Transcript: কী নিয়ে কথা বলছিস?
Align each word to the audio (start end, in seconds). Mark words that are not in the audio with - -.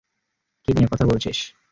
কী 0.63 0.71
নিয়ে 0.73 0.91
কথা 0.91 1.05
বলছিস? 1.05 1.37